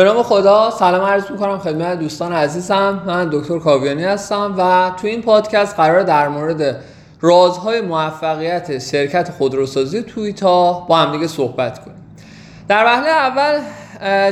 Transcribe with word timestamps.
به 0.00 0.06
نام 0.06 0.22
خدا 0.22 0.70
سلام 0.70 1.04
عرض 1.04 1.30
می‌کنم 1.30 1.58
خدمت 1.58 1.98
دوستان 1.98 2.32
عزیزم. 2.32 3.02
من 3.06 3.28
دکتر 3.32 3.58
کاویانی 3.58 4.04
هستم 4.04 4.54
و 4.58 4.90
تو 5.00 5.06
این 5.06 5.22
پادکست 5.22 5.76
قرار 5.76 6.02
در 6.02 6.28
مورد 6.28 6.76
رازهای 7.20 7.80
موفقیت 7.80 8.78
شرکت 8.78 9.30
خودروسازی 9.30 10.02
تویتا 10.02 10.72
با 10.72 10.96
هم 10.96 11.12
دیگه 11.12 11.26
صحبت 11.26 11.78
کنیم. 11.78 11.96
در 12.68 12.84
وهله 12.84 13.08
اول 13.08 13.60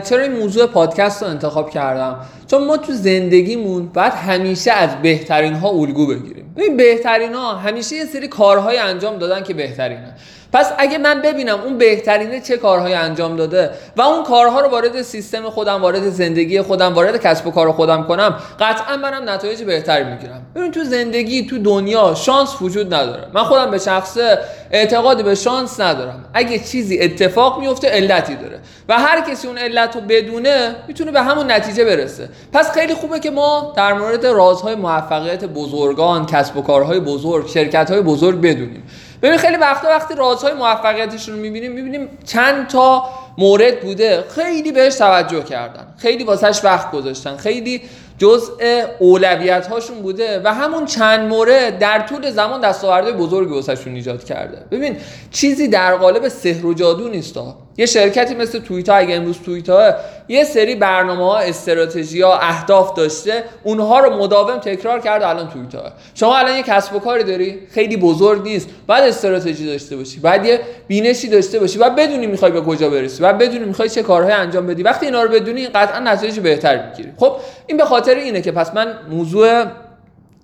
چرا 0.00 0.22
این 0.22 0.32
موضوع 0.32 0.67
پادکست 0.67 1.22
رو 1.22 1.28
انتخاب 1.28 1.71
کردم؟ 1.71 2.16
چون 2.46 2.66
ما 2.66 2.76
تو 2.76 2.92
زندگیمون 2.92 3.87
باید 3.87 4.12
همیشه 4.12 4.72
از 4.72 4.90
بهترین 5.03 5.54
ها 5.54 5.69
الگو 5.69 6.06
بگیریم. 6.06 6.54
این 6.56 6.76
بهترین 6.76 7.35
ها 7.35 7.54
همیشه 7.54 7.96
یه 7.96 8.04
سری 8.04 8.28
کارهای 8.28 8.78
انجام 8.78 9.19
دادن 9.19 9.42
که 9.42 9.54
بهترینه. 9.54 10.14
پس 10.53 10.72
اگه 10.78 10.99
من 10.99 11.22
ببینم 11.22 11.60
اون 11.60 11.78
بهترینه 11.78 12.40
چه 12.40 12.56
کارهایی 12.56 12.94
انجام 12.94 13.37
داده 13.37 13.71
و 13.97 14.03
اون 14.03 14.24
کارها 14.24 14.60
رو 14.60 14.69
وارد 14.69 15.03
سیستم 15.03 15.51
خودم 15.51 15.83
وارد 15.83 16.09
زندگی 16.09 16.62
خودم 16.62 16.95
وارد 16.95 17.23
کسب 17.23 17.47
و 17.47 17.51
کار 17.51 17.73
خودم 17.73 18.02
کنم 18.02 18.34
قطعا 18.61 18.97
منم 18.97 19.30
نتایج 19.30 19.62
بهتری 19.62 20.05
می‌گیرم. 20.05 20.43
ببین 20.55 20.71
تو 20.71 20.84
زندگی 20.84 21.47
تو 21.47 21.59
دنیا 21.59 22.15
شانس 22.15 22.62
وجود 22.62 22.95
نداره. 22.95 23.29
من 23.33 23.45
خودم 23.45 23.71
به 23.71 23.79
شخصه 23.79 24.38
اعتقادی 24.71 25.23
به 25.23 25.34
شانس 25.34 25.80
ندارم. 25.80 26.24
اگه 26.34 26.59
چیزی 26.59 26.99
اتفاق 26.99 27.60
میفته 27.60 27.88
علتی 27.88 28.35
داره. 28.35 28.59
و 28.88 28.99
هر 28.99 29.21
کسی 29.21 29.49
اون 29.49 29.59
علت 29.59 29.95
رو 29.95 30.01
بدونه 30.01 30.77
می‌تونه 30.88 31.10
به 31.10 31.23
همون 31.23 31.51
نتیجه 31.51 31.85
برسه. 31.85 32.29
پس 32.52 32.73
خیلی 32.73 32.95
خوبه 32.95 33.21
که 33.21 33.30
ما 33.30 33.73
در 33.77 33.93
مورد 33.93 34.27
رازهای 34.27 34.74
موفقیت 34.74 35.45
بزرگان 35.45 36.27
کسب 36.27 36.57
و 36.57 36.62
کارهای 36.62 37.01
بزرگ 37.01 37.49
شرکت 37.49 37.91
های 37.91 38.01
بزرگ 38.01 38.41
بدونیم. 38.41 38.83
ببین 39.23 39.39
خیلی 39.39 39.57
وقتا 39.57 39.89
وقتی 39.89 40.15
رازهای 40.15 40.53
موفقیتشون 40.53 41.35
رو 41.35 41.41
می‌بینیم 41.41 41.73
می‌بینیم 41.73 42.09
چند 42.25 42.67
تا 42.67 43.05
مورد 43.39 43.81
بوده 43.81 44.25
خیلی 44.29 44.73
بهش 44.73 44.95
توجه 44.95 45.43
کردن. 45.43 45.87
خیلی 45.97 46.25
واسهش 46.25 46.61
وقت 46.65 46.91
گذاشتن. 46.91 47.37
خیلی 47.37 47.83
جزء 48.19 48.83
اولویت 48.99 49.66
هاشون 49.66 50.02
بوده 50.02 50.41
و 50.45 50.55
همون 50.55 50.87
چند 50.87 51.29
مورد 51.29 51.79
در 51.79 52.01
طول 52.01 52.30
زمان 52.30 52.60
دستاوردهای 52.60 53.13
بزرگی 53.13 53.55
واسهشون 53.55 53.95
ایجاد 53.95 54.25
کرده. 54.25 54.65
ببین 54.71 54.97
چیزی 55.30 55.69
در 55.69 55.97
قالب 55.97 56.29
سحر 56.29 56.66
و 56.66 56.75
جادو 56.75 57.09
نیست 57.09 57.35
یه 57.79 57.87
شرکتی 57.87 58.34
مثل 58.34 58.59
توییتا 58.59 58.95
اگه 58.95 59.15
امروز 59.15 59.38
توییتا 59.45 59.95
یه 60.29 60.45
سری 60.45 60.74
برنامه 60.74 61.24
ها 61.24 61.38
استراتژی 61.38 62.23
ها 62.23 62.38
اهداف 62.38 62.95
داشته 62.95 63.45
اونها 63.62 64.00
رو 64.00 64.16
مداوم 64.16 64.58
تکرار 64.58 65.00
کرده 65.00 65.28
الان 65.28 65.48
توییتا 65.48 65.92
شما 66.14 66.36
الان 66.36 66.56
یه 66.56 66.62
کسب 66.62 66.94
و 66.94 66.98
کاری 66.98 67.24
داری 67.24 67.58
خیلی 67.70 67.96
بزرگ 67.96 68.42
نیست. 68.42 68.68
بعد 68.86 69.04
استراتژی 69.04 69.66
داشته 69.66 69.96
باشی 69.96 70.20
بعد 70.20 70.46
یه 70.46 70.60
بینشی 70.88 71.28
داشته 71.28 71.58
باشی 71.58 71.78
بعد 71.78 71.96
بدونی 71.96 72.26
می‌خوای 72.26 72.52
به 72.52 72.60
کجا 72.60 72.90
برسی 72.90 73.22
بعد 73.22 73.38
بدونی 73.38 73.64
می‌خوای 73.64 73.88
چه 73.88 74.02
کارهای 74.02 74.32
انجام 74.32 74.66
بدی. 74.66 74.82
وقتی 74.82 75.06
اینا 75.06 75.22
رو 75.22 75.28
بدونی 75.28 75.66
قطعا 75.66 75.98
نتایج 75.98 76.40
بهتر 76.40 76.86
می‌گیری. 76.86 77.12
خب 77.16 77.36
این 77.66 77.76
به 77.76 77.84
خاطر 77.84 78.14
اینه 78.14 78.42
که 78.42 78.52
پس 78.52 78.74
من 78.74 78.94
موضوع 79.10 79.64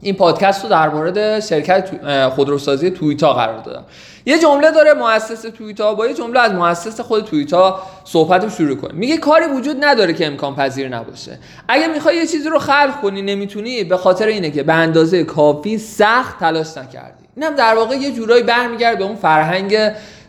این 0.05 0.15
پادکست 0.15 0.63
رو 0.63 0.71
در 0.71 0.89
مورد 0.89 1.41
شرکت 1.41 1.91
خودروسازی 2.29 2.91
توییتا 2.91 3.33
قرار 3.33 3.59
دادم. 3.59 3.85
یه 4.27 4.39
جمله 4.39 4.71
داره 4.71 4.95
مؤسس 4.95 5.43
توییتا 5.43 5.95
با 5.95 6.07
یه 6.07 6.15
جمله 6.15 6.41
از 6.41 6.53
مؤسس 6.53 7.01
خود 7.01 7.25
توییتا 7.25 7.83
صحبت 8.05 8.45
رو 8.45 8.51
شروع 8.51 8.77
کنه 8.77 8.93
میگه 8.95 9.17
کاری 9.17 9.47
وجود 9.47 9.85
نداره 9.85 10.13
که 10.13 10.27
امکان 10.27 10.57
پذیر 10.57 10.89
نباشه. 10.89 11.39
اگه 11.69 11.87
می‌خوای 11.87 12.17
یه 12.17 12.27
چیزی 12.27 12.49
رو 12.49 12.59
خلق 12.59 13.01
کنی 13.03 13.23
نمی‌تونی 13.23 13.85
به 13.85 13.97
خاطر 13.97 14.27
اینه 14.27 14.51
که 14.51 14.63
به 14.63 14.73
اندازه 14.73 15.25
کافی 15.25 15.79
سخت 15.79 16.39
تلاش 16.39 16.79
نکردی. 16.79 17.25
اینم 17.37 17.55
در 17.55 17.75
واقع 17.75 17.97
یه 17.97 18.13
جورایی 18.13 18.43
برمیگرده 18.43 18.99
به 18.99 19.05
اون 19.05 19.17
فرهنگ 19.17 19.79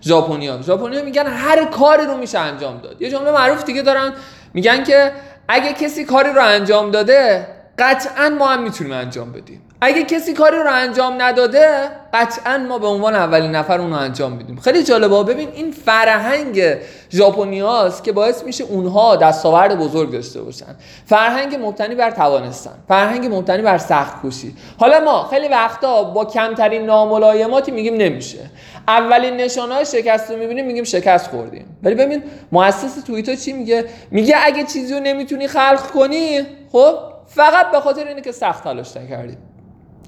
ژاپنیا. 0.02 0.62
ژاپنیا 0.62 1.04
میگن 1.04 1.28
هر 1.28 1.66
کاری 1.66 2.06
رو 2.06 2.18
میشه 2.18 2.40
انجام 2.40 2.78
داد. 2.78 3.02
یه 3.02 3.10
جمله 3.10 3.32
معروف 3.32 3.64
دیگه 3.64 3.82
دارن 3.82 4.14
میگن 4.54 4.84
که 4.84 5.12
اگه 5.48 5.74
کسی 5.74 6.06
کاری 6.06 6.30
رو 6.30 6.42
انجام 6.42 6.92
داده 6.92 7.48
قطعا 7.78 8.30
ما 8.30 8.48
هم 8.48 8.64
می‌تونیم 8.64 8.94
انجام 8.94 9.32
بدیم. 9.32 9.62
اگه 9.82 10.04
کسی 10.04 10.34
کاری 10.34 10.58
رو 10.58 10.72
انجام 10.72 11.22
نداده 11.22 11.70
قطعا 12.14 12.58
ما 12.58 12.80
به 12.80 12.88
عنوان 12.88 13.16
اولین 13.16 13.52
نفر 13.52 13.82
اون 13.82 13.90
رو 13.90 13.98
انجام 13.98 14.32
میدیم. 14.32 14.60
خیلی 14.60 14.84
جالبه. 14.84 15.24
ببین 15.24 15.50
این 15.54 15.72
فرهنگ 15.72 16.64
ژاپنیاست 17.12 18.04
که 18.04 18.12
باعث 18.12 18.44
میشه 18.44 18.64
اونها 18.64 19.16
دستاورد 19.16 19.80
بزرگ 19.80 20.12
داشته 20.12 20.42
باشن. 20.42 20.76
فرهنگ 21.06 21.58
مبتنی 21.62 21.96
بر 21.96 22.12
توانستن. 22.12 22.72
فرهنگ 22.88 23.36
مبتنی 23.36 23.62
بر 23.62 23.78
سخت 23.78 24.22
کوشی 24.22 24.56
حالا 24.78 25.00
ما 25.00 25.24
خیلی 25.24 25.48
وقتا 25.48 26.04
با 26.04 26.26
کمترین 26.26 26.86
ناملایماتی 26.86 27.72
میگیم 27.72 27.96
نمیشه. 27.96 28.40
اولین 28.88 29.38
نشانه 29.38 29.84
شکست 29.84 30.32
رو 30.32 30.38
می‌بینیم 30.38 30.66
میگیم 30.66 30.84
شکست 30.84 31.30
خوردیم. 31.30 31.78
ولی 31.84 31.96
ببین 31.96 32.24
مؤسس 32.52 33.04
توییتا 33.04 33.36
چی 33.36 33.54
میگه؟ 33.54 33.86
میگه 34.12 34.36
اگه 34.46 34.64
چیزی 34.64 34.94
رو 34.94 35.00
نمی‌تونی 35.00 35.48
خلق 35.48 35.92
کنی 35.92 36.42
خب؟ 36.72 37.15
فقط 37.28 37.72
به 37.72 37.80
خاطر 37.80 38.08
اینه 38.08 38.22
که 38.22 38.32
سخت 38.32 38.64
تلاش 38.64 38.98
نکردی. 38.98 39.38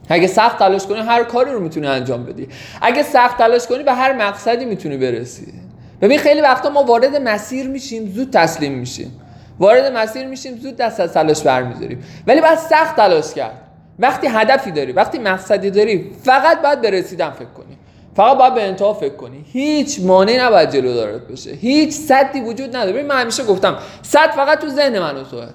اگه 0.10 0.28
سخت 0.28 0.60
تلاش 0.60 0.86
کنی 0.86 1.00
هر 1.00 1.24
کاری 1.24 1.52
رو 1.52 1.60
می‌تونی 1.60 1.88
انجام 1.88 2.24
بدی. 2.24 2.48
اگه 2.82 3.04
سخت 3.04 3.38
تلاش 3.38 3.68
کنی 3.68 3.84
به 3.84 3.94
هر 3.94 4.14
مقصدی 4.14 4.66
می‌تونی 4.66 4.98
برسی. 4.98 5.54
ببین 6.02 6.20
خیلی 6.20 6.42
وقتا 6.42 6.70
ما 6.70 6.84
وارد 6.84 7.16
مسیر 7.16 7.68
میشیم 7.68 8.12
زود 8.16 8.30
تسلیم 8.34 8.74
میشیم. 8.74 9.22
وارد 9.60 9.98
مسیر 9.98 10.28
میشیم 10.28 10.58
زود 10.58 10.76
دست 10.76 11.00
از 11.00 11.14
تلاش 11.14 11.44
برمیذاریم 11.44 12.04
ولی 12.28 12.42
باید 12.42 12.58
سخت 12.58 12.96
تلاش 12.96 13.34
کرد. 13.34 13.62
وقتی 14.00 14.28
هدفی 14.28 14.72
داری 14.72 14.92
وقتی 14.92 15.20
مقصدی 15.20 15.72
داری 15.72 16.12
فقط 16.24 16.62
باید 16.62 16.82
به 16.82 16.90
رسیدن 16.90 17.30
فکر 17.30 17.50
کنی. 17.50 17.78
فقط 18.16 18.38
باید 18.38 18.54
به 18.54 18.64
انتها 18.64 18.94
فکر 18.94 19.16
کنی. 19.16 19.46
هیچ 19.52 20.00
مانعی 20.02 20.38
نباید 20.38 20.72
جلو 20.72 20.94
دارد 20.94 21.28
باشه 21.28 21.52
هیچ 21.52 21.94
صدی 21.94 22.42
وجود 22.42 22.76
نداره. 22.76 23.04
من 23.04 23.22
همیشه 23.22 23.44
گفتم 23.44 23.78
صد 24.02 24.30
فقط 24.30 24.60
تو 24.60 24.70
ذهن 24.70 25.00
من 25.00 25.18
و 25.18 25.24
توه. 25.24 25.48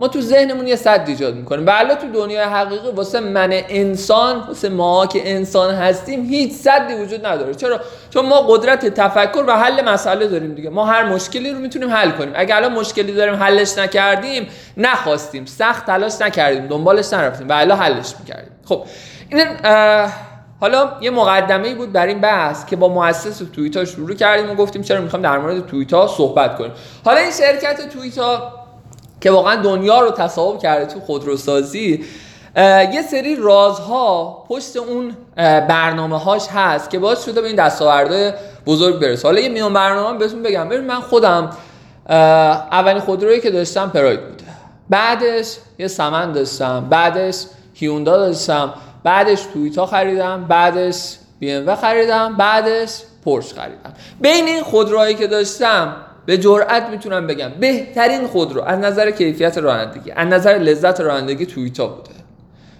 ما 0.00 0.08
تو 0.08 0.20
ذهنمون 0.20 0.66
یه 0.66 0.76
صد 0.76 1.04
ایجاد 1.06 1.34
می‌کنیم. 1.34 1.64
بله 1.64 1.94
تو 1.94 2.06
دنیای 2.12 2.44
حقیقی 2.44 2.88
واسه 2.88 3.20
من 3.20 3.50
انسان 3.52 4.40
واسه 4.48 4.68
ما 4.68 5.06
که 5.06 5.30
انسان 5.30 5.74
هستیم 5.74 6.24
هیچ 6.24 6.52
صدی 6.52 6.94
وجود 6.94 7.26
نداره. 7.26 7.54
چرا؟ 7.54 7.80
چون 8.10 8.26
ما 8.26 8.40
قدرت 8.40 8.86
تفکر 8.86 9.44
و 9.46 9.52
حل 9.52 9.84
مسئله 9.88 10.26
داریم 10.26 10.54
دیگه. 10.54 10.70
ما 10.70 10.86
هر 10.86 11.04
مشکلی 11.04 11.50
رو 11.50 11.58
می‌تونیم 11.58 11.90
حل 11.90 12.10
کنیم. 12.10 12.32
اگر 12.36 12.56
الان 12.56 12.72
مشکلی 12.72 13.12
داریم 13.12 13.34
حلش 13.34 13.78
نکردیم 13.78 14.46
نخواستیم. 14.76 15.46
سخت 15.46 15.86
تلاش 15.86 16.20
نکردیم 16.20 16.66
دنبالش 16.66 17.12
نرفتیم. 17.12 17.48
و 17.48 17.52
الان 17.52 17.78
حلش 17.78 18.14
می‌کردیم. 18.20 18.52
خب 18.64 18.84
این 19.28 19.46
حالا 20.60 20.92
یه 21.00 21.10
مقدمه 21.10 21.68
ای 21.68 21.74
بود 21.74 21.92
بر 21.92 22.06
این 22.06 22.20
بحث 22.20 22.66
که 22.66 22.76
با 22.76 22.88
مؤسس 22.88 23.42
توییتا 23.54 23.84
شروع 23.84 24.14
کردیم 24.14 24.50
و 24.50 24.54
گفتیم 24.54 24.82
چرا 24.82 25.00
می‌خوام 25.00 25.22
در 25.22 25.38
مورد 25.38 25.66
توییتا 25.66 26.06
صحبت 26.06 26.58
کنیم. 26.58 26.72
حالا 27.04 27.18
این 27.18 27.30
شرکت 27.30 27.88
توییتا 27.88 28.59
که 29.20 29.30
واقعا 29.30 29.56
دنیا 29.56 30.00
رو 30.00 30.10
تصاحب 30.10 30.58
کرده 30.58 30.86
تو 30.86 31.00
خودروسازی 31.00 32.04
یه 32.92 33.02
سری 33.10 33.36
رازها 33.36 34.44
پشت 34.48 34.76
اون 34.76 35.16
برنامه 35.68 36.18
هاش 36.18 36.46
هست 36.48 36.90
که 36.90 36.98
باعث 36.98 37.24
شده 37.24 37.40
به 37.40 37.46
این 37.46 37.56
دستاوردهای 37.56 38.32
بزرگ 38.66 39.00
برسه. 39.00 39.28
حالا 39.28 39.40
یه 39.40 39.48
میان 39.48 39.72
برنامه 39.72 40.18
بهتون 40.18 40.42
بگم. 40.42 40.68
ببین 40.68 40.86
من 40.86 41.00
خودم 41.00 41.50
اولین 42.08 43.00
خودرویی 43.00 43.40
که 43.40 43.50
داشتم 43.50 43.90
پراید 43.90 44.20
بوده 44.20 44.44
بعدش 44.90 45.56
یه 45.78 45.88
سمن 45.88 46.32
داشتم 46.32 46.86
بعدش 46.90 47.44
هیوندا 47.74 48.16
داشتم 48.16 48.74
بعدش 49.04 49.42
تویتا 49.52 49.86
خریدم 49.86 50.44
بعدش 50.48 51.16
بی 51.38 51.52
ام 51.52 51.74
خریدم 51.74 52.36
بعدش 52.36 53.02
پورش 53.24 53.54
خریدم. 53.54 53.92
بین 54.20 54.46
این 54.46 54.62
خودروهایی 54.62 55.14
که 55.14 55.26
داشتم 55.26 55.96
به 56.30 56.38
جرئت 56.38 56.88
می‌تونم 56.90 57.26
بگم. 57.26 57.48
بهترین 57.60 58.26
خودرو 58.26 58.62
از 58.62 58.78
نظر 58.78 59.10
کیفیت 59.10 59.58
رانندگی 59.58 60.10
از 60.10 60.28
نظر 60.28 60.52
لذت 60.52 61.00
رانندگی 61.00 61.46
تویتا 61.46 61.86
بوده. 61.86 62.10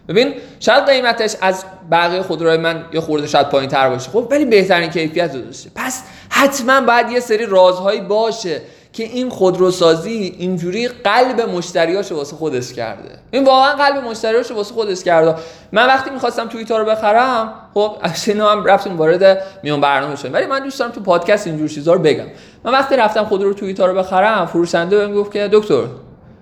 ببین 0.09 0.35
شاید 0.61 0.85
قیمتش 0.85 1.37
از 1.41 1.65
بقیه 1.91 2.23
خودروهای 2.23 2.59
من 2.59 2.85
یه 2.93 3.01
خورده 3.01 3.27
شاید 3.27 3.49
پایین 3.49 3.71
تر 3.71 3.89
باشه. 3.89 4.11
خب 4.11 4.29
ولی 4.31 4.45
بهترین 4.45 4.91
کیفیت 4.91 5.35
رو 5.35 5.41
داشته. 5.41 5.71
پس 5.75 6.03
حتما 6.29 6.81
باید 6.81 7.11
یه 7.11 7.21
سری 7.21 7.47
رازهایی 7.47 8.01
باشه 8.01 8.61
که 8.93 9.03
این 9.03 9.29
خودروسازی 9.29 10.35
اینجوری 10.39 10.89
قلب 10.89 11.41
مشتریاشو 11.41 12.15
واسه 12.17 12.37
خودش 12.37 12.73
کرده. 12.73 13.19
این 13.31 13.45
واقعا 13.45 13.73
قلب 13.73 14.05
مشتریاشو 14.05 14.55
واسه 14.55 14.75
خودش 14.75 15.05
کرده. 15.05 15.35
من 15.73 15.87
وقتی 15.87 16.11
می‌خواستم 16.11 16.49
توییتا 16.49 16.79
رو 16.79 16.85
بخرم 16.85 17.53
خب 17.75 17.97
اینا 18.27 18.51
هم 18.51 18.65
رفتیم 18.65 18.97
وارد 18.99 19.43
میون 19.63 19.81
برنامه 19.81 20.17
شدیم. 20.17 20.33
ولی 20.33 20.47
من 20.47 20.65
دوست 20.65 20.79
دارم 20.79 20.93
تو 20.93 21.01
پادکست 21.01 21.47
اینجور 21.47 21.69
چیزا 21.69 21.93
رو 21.93 21.99
بگم. 21.99 22.27
من 22.65 22.73
وقتی 22.73 22.97
رفتم 22.97 23.25
خودرو 23.25 23.55
توییتا 23.55 23.87
رو 23.87 23.95
بخرم 23.95 24.47
فروشنده 24.47 24.97
بهم 24.97 25.15
گفت 25.15 25.33
که 25.33 25.49
دکتر 25.53 25.85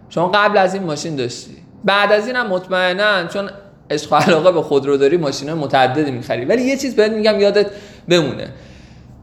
شما 0.09 0.29
قبل 0.29 0.59
از 0.59 0.75
این 0.75 0.83
ماشین 0.83 1.17
داشتی. 1.17 1.57
بعد 1.85 2.13
از 2.13 2.27
اینم 2.27 2.47
مطمئنا 2.47 3.27
چون 3.27 3.51
عشق 3.91 4.15
علاقه 4.15 4.53
به 4.53 4.63
خودرو 4.63 4.97
داری 4.97 5.17
ماشین 5.17 5.53
متعددی 5.53 6.11
می‌خری. 6.11 6.45
ولی 6.45 6.63
یه 6.63 6.77
چیز 6.77 6.97
بهت 6.97 7.13
میگم 7.13 7.41
یادت 7.41 7.67
بمونه. 8.09 8.49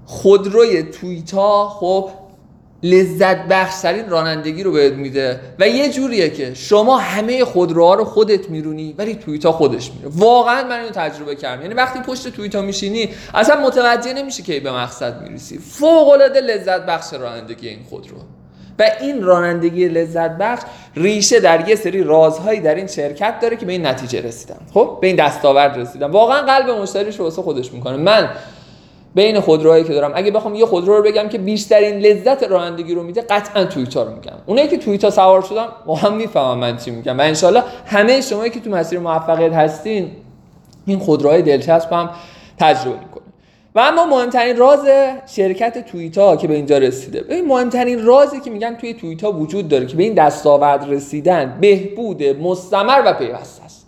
خودروی 0.05 0.83
توییتا 0.83 1.69
خب 1.69 2.09
لذت 2.85 3.37
بخشترین 3.47 4.09
رانندگی 4.09 4.63
رو 4.63 4.71
بهت 4.71 4.93
میده. 4.93 5.39
و 5.59 5.67
یه 5.67 5.89
جوریه 5.89 6.29
که 6.29 6.53
شما 6.53 6.97
همه 6.97 7.45
خودروها 7.45 7.93
رو 7.93 8.05
خودت 8.05 8.49
میرونی 8.49 8.95
ولی 8.97 9.15
توییتا 9.15 9.51
خودش 9.51 9.91
میره. 9.91 10.09
واقعا 10.15 10.63
من 10.63 10.79
اینو 10.79 10.89
تجربه 10.89 11.35
کردم. 11.35 11.61
یعنی 11.61 11.73
وقتی 11.73 11.99
پشت 11.99 12.27
توییتا 12.27 12.61
میشینی 12.61 13.09
اصلا 13.33 13.61
متوجه 13.61 14.13
نمیشه 14.13 14.43
که 14.43 14.59
به 14.59 14.71
مقصد 14.71 15.21
می‌رسی. 15.21 15.57
فوق 15.57 16.09
العاده 16.09 16.41
لذت 16.41 16.85
بخش 16.85 17.13
رانندگی 17.13 17.67
این 17.69 17.83
خودرو 17.89 18.17
و 18.79 18.91
این 19.01 19.23
رانندگی 19.23 19.87
لذت 19.87 20.37
بخش 20.37 20.63
ریشه 20.95 21.39
در 21.39 21.69
یه 21.69 21.75
سری 21.75 22.03
رازهایی 22.03 22.59
در 22.59 22.75
این 22.75 22.87
شرکت 22.87 23.39
داره 23.41 23.55
که 23.55 23.65
به 23.65 23.71
این 23.71 23.85
نتیجه 23.85 24.21
رسیدن. 24.21 24.57
خب؟ 24.73 24.97
به 25.01 25.07
این 25.07 25.15
دستاورد 25.15 25.77
رسیدن. 25.77 26.11
واقعا 26.11 26.41
قلب 26.41 26.69
مشتریش 26.69 27.19
واسه 27.19 27.41
خودش 27.41 27.73
می‌کنه. 27.73 27.97
من 27.97 28.29
بین 29.15 29.39
خودروهایی 29.39 29.83
که 29.83 29.93
دارم. 29.93 30.11
اگه 30.15 30.31
بخوام 30.31 30.55
یه 30.55 30.65
خودرو 30.65 30.97
رو 30.97 31.03
بگم 31.03 31.29
که 31.29 31.37
بیشترین 31.37 31.99
لذت 31.99 32.43
رانندگی 32.43 32.93
رو 32.93 33.03
میده 33.03 33.21
قطعا 33.21 33.65
تویوتا 33.65 34.03
رو 34.03 34.11
میگم. 34.11 34.33
اونایی 34.45 34.67
که 34.67 34.77
تویوتا 34.77 35.09
سوار 35.09 35.41
شدن 35.41 35.65
واقعا 35.85 36.09
می‌فهمم 36.09 36.57
من 36.57 36.77
چی 36.77 36.91
میگم. 36.91 37.17
و 37.17 37.21
انشالله 37.21 37.63
همه 37.85 38.21
شمایی 38.21 38.51
که 38.51 38.59
تو 38.59 38.69
مسیر 38.69 38.99
موفقیت 38.99 39.53
هستین 39.53 40.11
این 40.85 40.99
خودروهای 40.99 41.41
دلچسب 41.41 41.93
هم 41.93 42.09
تجربه 42.59 42.99
می‌کنه 42.99 43.23
و 43.75 43.79
اما 43.79 44.05
مهمترین 44.05 44.57
راز 44.57 44.85
شرکت 45.35 45.85
توییتا 45.85 46.35
که 46.35 46.47
به 46.47 46.53
اینجا 46.53 46.77
رسیده. 46.77 47.21
ببین 47.21 47.47
مهمترین 47.47 48.05
رازی 48.05 48.39
که 48.39 48.51
میگن 48.51 48.75
توی 48.75 48.93
توییتا 48.93 49.31
وجود 49.31 49.67
داره 49.67 49.85
که 49.85 49.95
به 49.95 50.03
این 50.03 50.13
دستاورد 50.13 50.89
رسیدن 50.89 51.57
بهبود 51.61 52.23
مستمر 52.23 53.01
و 53.05 53.13
پیوسته 53.13 53.63
است. 53.63 53.84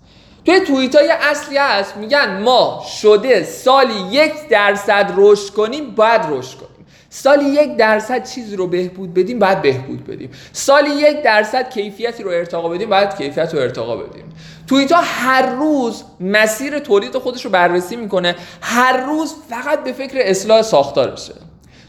توی 0.48 0.60
توییتا 0.60 1.02
یه 1.02 1.14
اصلی 1.22 1.58
هست 1.58 1.98
میگن 1.98 2.42
ما 2.42 2.86
شده 3.02 3.44
سالی 3.44 4.00
یک 4.12 4.34
درصد 4.50 5.14
رشد 5.18 5.54
کنیم 5.54 5.96
باید 5.96 6.22
رشد 6.30 6.58
کنیم. 6.58 6.86
سالی 7.10 7.46
یک 7.46 7.78
درصد 7.78 8.30
چیزی 8.30 8.56
رو 8.56 8.68
بهبود 8.68 9.14
بدیم 9.14 9.40
باید 9.40 9.62
بهبود 9.62 10.08
بدیم. 10.08 10.32
سالی 10.54 10.90
یک 10.90 11.24
درصد 11.24 11.70
کیفیتی 11.70 12.24
رو 12.24 12.32
ارتقا 12.32 12.70
بدیم 12.70 12.90
باید 12.90 13.18
کیفیت 13.18 13.54
رو 13.54 13.60
ارتقا 13.60 13.96
بدیم. 13.96 14.34
توییتا 14.68 14.98
هر 14.98 15.46
روز 15.46 16.04
مسیر 16.20 16.80
تولید 16.80 17.18
خودش 17.18 17.46
رو 17.46 17.52
بررسی 17.52 17.96
می‌کنه 17.96 18.36
هر 18.62 18.98
روز 18.98 19.36
فقط 19.50 19.84
به 19.84 19.94
فکر 19.94 20.18
اصلاح 20.18 20.62
ساختارشه. 20.62 21.34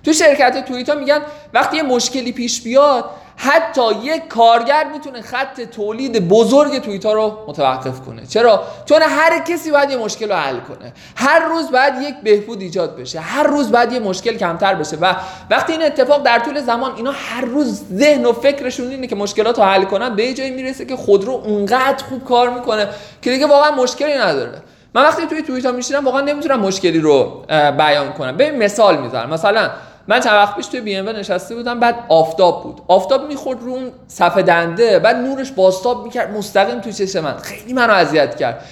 تو 0.05 0.13
شرکت 0.13 0.65
توییتا 0.65 0.95
میگن 0.95 1.21
وقتی 1.55 1.77
یه 1.77 1.83
مشکلی 1.83 2.33
پیش 2.33 2.63
بیاد 2.63 3.05
حتی 3.41 3.83
یک 4.03 4.29
کارگر 4.29 4.87
می‌تونه 4.93 5.23
خط 5.23 5.61
تولید 5.61 6.29
بزرگ 6.29 6.79
توییتا 6.79 7.13
رو 7.13 7.39
متوقف 7.49 8.01
کنه. 8.01 8.27
چرا؟ 8.27 8.63
چون 8.85 9.03
هر 9.03 9.39
کسی 9.39 9.71
باید 9.71 9.91
یه 9.91 9.97
مشکل 9.97 10.29
رو 10.29 10.35
حل 10.35 10.61
کنه. 10.61 10.93
هر 11.17 11.39
روز 11.39 11.71
باید 11.71 11.95
یک 12.03 12.15
بهبود 12.23 12.61
ایجاد 12.61 12.97
بشه. 12.97 13.21
هر 13.21 13.43
روز 13.43 13.73
باید 13.73 13.93
یه 13.93 13.99
مشکل 13.99 14.37
کمتر 14.37 14.75
بشه. 14.75 14.97
و 14.97 15.15
وقتی 15.51 15.73
این 15.73 15.83
اتفاق 15.83 16.23
در 16.23 16.39
طول 16.39 16.61
زمان 16.61 16.97
اینا 16.97 17.11
هر 17.11 17.45
روز 17.45 17.83
ذهن 17.95 18.27
و 18.27 18.33
فکرشون 18.33 18.91
اینه 18.91 19.07
که 19.07 19.17
مشکلات 19.17 19.59
رو 19.59 19.65
حل 19.65 19.85
کنن 19.85 20.17
به 20.17 20.35
جایی 20.35 20.51
می‌رسه 20.51 20.85
که 20.85 20.97
خودرو 20.97 21.33
اونقدر 21.33 22.05
خوب 22.09 22.25
کار 22.25 22.51
می‌کنه 22.51 22.89
که 23.23 23.31
دیگه 23.31 23.47
واقعا 23.47 23.71
مشکلی 23.71 24.19
نداره. 24.19 24.63
من 24.95 25.03
وقتی 25.03 25.27
توی 25.27 25.43
توییتا 25.43 25.73
میشینم 25.73 26.05
واقعا 26.05 26.21
نمی‌تونم 26.21 26.61
مشکلی 26.61 27.01
رو 27.01 27.45
بیان 27.79 28.13
کنم. 28.13 28.37
ببین 28.37 28.63
مثال 28.63 28.97
می‌ذارم 28.97 29.31
مثلا 29.31 29.71
من 30.09 30.21
چند 30.21 30.33
وقت 30.33 30.57
پیش 30.57 30.67
توی 30.67 30.81
بی 30.81 30.97
ام 30.97 31.09
نشسته 31.09 31.55
بودم 31.55 31.81
بعد 31.81 31.95
آفتاب 32.09 32.63
بود. 32.63 32.81
آفتاب 32.89 33.29
می‌خورد 33.29 33.63
رو 33.63 33.73
اون 33.73 33.91
صفحه 34.09 34.43
دنده 34.43 34.99
بعد 34.99 35.17
نورش 35.17 35.53
باستاب 35.53 36.05
می‌کرد 36.05 36.37
مستقیم 36.37 36.81
تو 36.81 36.93
چشم 36.93 37.21
من. 37.21 37.37
خیلی 37.37 37.73
منو 37.73 37.93
اذیت 37.93 38.37
کرد. 38.37 38.65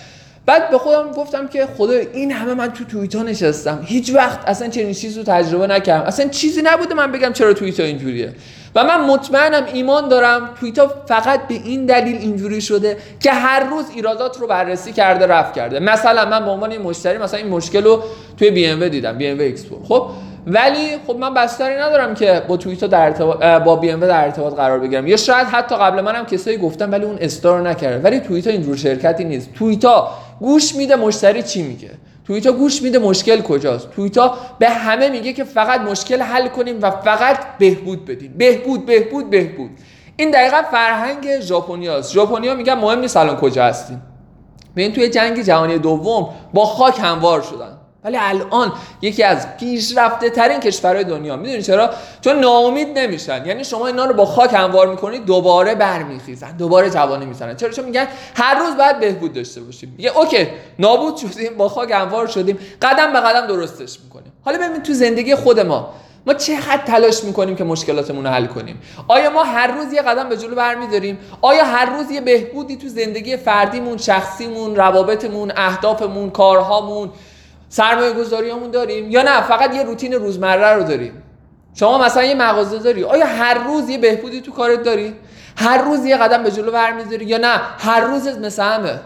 بعد 0.47 0.71
به 0.71 0.79
خودم 0.79 1.11
گفتم 1.11 1.49
که 1.49 1.69
خدا 1.79 1.93
این 2.13 2.33
همه 2.33 2.55
من 2.55 2.73
تو 2.73 2.85
توییتا 2.85 3.23
نشستم. 3.23 3.81
هیچ 3.85 4.15
وقت 4.15 4.49
اصلا 4.49 4.69
چنین 4.69 4.93
چیزی 4.93 5.19
رو 5.19 5.25
تجربه 5.25 5.67
نکردم. 5.67 6.07
اصلا 6.07 6.29
چیزی 6.29 6.63
نبوده 6.65 6.95
من 6.95 7.13
بگم 7.13 7.33
چرا 7.33 7.53
توییتا 7.53 7.83
اینجوریه. 7.83 8.33
و 8.75 8.85
من 8.85 9.01
مطمئنم 9.01 9.67
ایمان 9.73 10.09
دارم 10.09 10.51
تویوتا 10.61 10.95
فقط 11.07 11.49
به 11.49 11.55
این 11.55 11.87
دلیل 11.87 12.17
اینجوری 12.17 12.61
شده 12.61 12.97
که 13.21 13.31
هر 13.31 13.61
روز 13.61 13.85
ایرادات 13.95 14.41
رو 14.41 14.47
بررسی 14.47 14.93
کرده 14.93 15.27
رفع 15.27 15.55
کرده. 15.55 15.81
مثلا 15.81 16.25
من 16.25 16.45
به 16.45 16.51
عنوان 16.51 16.79
مشتری 16.79 17.19
مثلا 17.19 17.41
این 17.41 17.49
مشکل 17.49 17.85
رو 17.85 18.03
توی 18.39 18.51
بی 18.51 18.67
ام 18.67 18.89
دیدم 18.89 19.19
بی 19.19 19.27
ام 19.27 19.39
اکسپو 19.41 19.85
خب؟ 19.85 20.11
ولی 20.47 20.99
خب 21.07 21.17
من 21.17 21.35
بستری 21.35 21.75
ندارم 21.75 22.15
که 22.15 22.43
با 22.49 22.57
تویوتا 22.57 22.87
در 22.87 23.05
ارتباط 23.05 23.39
با 23.65 23.77
بی 23.77 23.91
ام 23.91 24.01
در 24.01 24.25
ارتباط 24.25 24.55
قرار 24.55 24.79
بگیرم. 24.79 25.07
یا 25.07 25.17
شاید 25.17 25.47
حتی 25.47 25.77
قبل 25.77 26.01
منم 26.01 26.27
کسایی 26.27 26.59
گفتم 26.59 26.93
ولی 26.93 27.05
اون 27.05 27.19
استار 27.21 27.61
نکرده. 27.69 27.99
ولی 27.99 28.21
تویوتا 28.21 28.51
اینجور 28.51 28.77
شرکتی 28.77 29.25
نیست. 29.25 29.55
تویوتا 29.55 30.11
گوش 30.41 30.75
میده 30.75 30.97
مشتری 30.97 31.43
چی 31.43 31.63
میگه. 31.63 31.91
تویوتا 32.27 32.53
گوش 32.53 32.83
میده 32.83 32.99
مشکل 32.99 33.43
کجاست. 33.43 33.91
تویوتا 33.91 34.35
به 34.59 34.69
همه 34.69 35.09
میگه 35.09 35.33
که 35.33 35.45
فقط 35.45 35.81
مشکل 35.81 36.23
حل 36.23 36.49
کنیم 36.49 36.79
و 36.83 36.91
فقط 36.91 37.39
بهبود 37.59 38.05
بدیم. 38.05 38.35
بهبود 38.39 38.87
بهبود 38.87 39.31
بهبود. 39.31 39.71
این 40.17 40.31
دقیقا 40.31 40.63
فرهنگ 40.71 41.41
ژاپنیاست. 41.41 42.13
ژاپنیا 42.13 42.55
میگن 42.55 42.75
مهم 42.75 42.99
نیست 42.99 43.17
الان 43.17 43.37
کجا 43.37 43.65
هستیم. 43.65 44.03
ببین 44.77 44.93
توی 44.93 45.09
جنگ 45.09 45.43
جهانی 45.43 45.79
دوم 45.79 46.29
با 46.55 46.65
خاک 46.65 46.99
هموار 47.03 47.43
شدن. 47.43 47.76
ولی 48.07 48.17
الان 48.21 48.73
یکی 49.03 49.23
از 49.23 49.57
پیشرفته 49.57 50.31
ترین 50.31 50.61
کشورهای 50.61 51.05
دنیا 51.05 51.37
می‌دونی 51.37 51.63
چرا؟ 51.63 51.91
چون 52.21 52.39
ناامید 52.39 52.99
نمیشن. 52.99 53.47
یعنی 53.47 53.65
شما 53.65 53.87
اینا 53.87 54.05
رو 54.05 54.15
با 54.15 54.27
خاک 54.27 54.55
هموار 54.55 54.87
می‌کنید 54.87 55.25
دوباره 55.25 55.75
برمیخیزن 55.75 56.57
دوباره 56.57 56.91
جوانی 56.91 57.27
می‌زنن. 57.27 57.57
چرا؟ 57.57 57.71
چون 57.71 57.85
میگن 57.85 58.09
هر 58.35 58.59
روز 58.59 58.77
باید 58.77 59.01
بهبود 59.01 59.33
داشته 59.33 59.61
باشیم. 59.61 59.95
میگه 59.97 60.19
اوکی 60.19 60.49
نابود 60.79 61.17
شدیم 61.17 61.57
با 61.57 61.69
خاک 61.69 61.91
هموار 61.91 62.27
شدیم 62.27 62.59
قدم 62.83 63.13
به 63.13 63.21
قدم 63.21 63.47
درستش 63.47 64.01
می‌کنیم. 64.05 64.33
حالا 64.45 64.59
ببین 64.59 64.83
تو 64.83 64.93
زندگی 64.93 65.35
خود 65.35 65.61
ما 65.61 65.95
ما 66.27 66.35
چقدر 66.35 66.83
تلاش 66.87 67.25
می‌کنیم 67.25 67.57
که 67.57 67.65
مشکلاتمون 67.65 68.25
رو 68.27 68.31
حل 68.31 68.47
کنیم؟ 68.47 68.83
آیا 69.09 69.31
ما 69.31 69.43
هر 69.43 69.67
روز 69.67 69.93
یه 69.93 70.03
قدم 70.03 70.29
به 70.29 70.37
جلو 70.37 70.55
برمیداریم؟ 70.55 71.19
آیا 71.43 71.65
هر 71.65 71.97
روز 71.97 72.11
یه 72.11 72.21
بهبودی 72.21 72.77
تو 72.77 72.89
زندگی 72.89 73.37
فردیمون 73.37 73.99
شخصیمون 73.99 74.77
روابطمون 74.77 75.53
اهدافمون 75.57 76.31
کارهامون 76.31 77.11
سرمایه 77.69 78.13
گذاریامون 78.13 78.71
داریم 78.71 79.11
یا 79.11 79.23
نه؟ 79.23 79.43
فقط 79.43 79.75
یه 79.75 79.83
روتین 79.83 80.13
روزمره 80.13 80.73
رو 80.73 80.83
داریم. 80.83 81.23
شما 81.75 81.99
مثلا 81.99 82.23
یه 82.23 82.35
مغازه 82.35 82.79
داری 82.79 83.05
آیا 83.05 83.27
هر 83.27 83.55
روز 83.55 83.89
یه 83.89 83.99
بهبودی 83.99 84.41
تو 84.41 84.53
کارت 84.53 84.83
داری؟ 84.83 85.15
هر 85.57 85.79
روز 85.79 86.05
یه 86.05 86.17
قدم 86.17 86.43
به 86.43 86.51
جلو 86.51 86.73
برمیداری 86.73 87.25
یا 87.25 87.39
نه؟ 87.39 87.61
هر 87.79 88.01
روز 88.01 88.29
مثل 88.29 88.63
همه. 88.63 89.01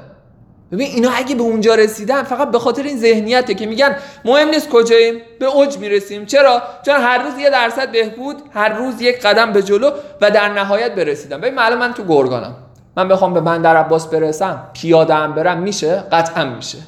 ببین 0.72 0.86
اینا 0.86 1.10
اگه 1.10 1.34
به 1.34 1.42
اونجا 1.42 1.74
رسیدن 1.74 2.22
فقط 2.22 2.50
به 2.50 2.58
خاطر 2.58 2.82
این 2.82 2.98
ذهنیته 2.98 3.54
که 3.54 3.66
میگن 3.66 3.96
مهم 4.24 4.48
نیست 4.48 4.68
کجاییم 4.68 5.20
به 5.40 5.46
اوج 5.46 5.78
می‌رسیم. 5.78 6.26
چرا؟ 6.26 6.62
چون 6.86 6.94
هر 6.94 7.18
روز 7.18 7.38
یه 7.38 7.50
درصد 7.50 7.92
بهبود 7.92 8.36
هر 8.54 8.68
روز 8.68 9.02
یک 9.02 9.20
قدم 9.20 9.52
به 9.52 9.62
جلو 9.62 9.90
و 10.20 10.30
در 10.30 10.48
نهایت 10.48 10.94
برسیدم 10.94 11.40
ببین 11.40 11.54
معلوم 11.54 11.78
من 11.78 11.94
تو 11.94 12.04
گرگانم. 12.04 12.54
من 12.96 13.08
بخوام 13.08 13.34
به 13.34 13.40
بندر 13.40 13.76
عباس 13.76 14.06
برسم 14.06 14.70
پیاده 14.72 15.14
هم 15.14 15.34
برم 15.34 15.58
میشه؟ 15.58 16.04
قطعا 16.12 16.44
میشه. 16.44 16.78